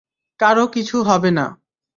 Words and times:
কারো 0.39 0.65
কিছু 0.67 0.97
হবে 1.03 1.31
না। 1.31 1.45